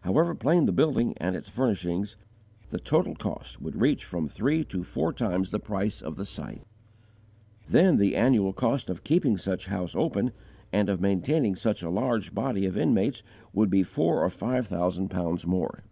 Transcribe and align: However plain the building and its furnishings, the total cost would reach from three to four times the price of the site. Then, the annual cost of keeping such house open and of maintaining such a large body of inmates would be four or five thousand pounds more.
However 0.00 0.34
plain 0.34 0.66
the 0.66 0.72
building 0.72 1.14
and 1.18 1.36
its 1.36 1.48
furnishings, 1.48 2.16
the 2.70 2.80
total 2.80 3.14
cost 3.14 3.62
would 3.62 3.80
reach 3.80 4.04
from 4.04 4.26
three 4.26 4.64
to 4.64 4.82
four 4.82 5.12
times 5.12 5.52
the 5.52 5.60
price 5.60 6.02
of 6.02 6.16
the 6.16 6.24
site. 6.24 6.64
Then, 7.68 7.96
the 7.96 8.16
annual 8.16 8.52
cost 8.52 8.90
of 8.90 9.04
keeping 9.04 9.38
such 9.38 9.66
house 9.68 9.94
open 9.94 10.32
and 10.72 10.88
of 10.88 11.00
maintaining 11.00 11.54
such 11.54 11.84
a 11.84 11.90
large 11.90 12.34
body 12.34 12.66
of 12.66 12.76
inmates 12.76 13.22
would 13.52 13.70
be 13.70 13.84
four 13.84 14.24
or 14.24 14.30
five 14.30 14.66
thousand 14.66 15.10
pounds 15.10 15.46
more. 15.46 15.84